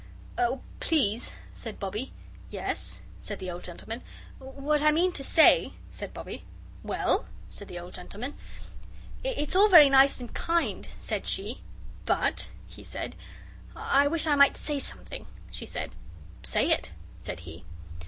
[0.35, 2.11] "Oh, please!" said Bobbie.
[2.49, 4.01] "Yes?" said the old gentleman.
[4.39, 6.43] "What I mean to say" said Bobbie.
[6.81, 8.35] "Well?" said the old gentleman.
[9.23, 11.61] "It's all very nice and kind," said she.
[12.07, 13.15] "But?" he said.
[13.75, 15.91] "I wish I might say something," she said.
[16.41, 17.63] "Say it," said he.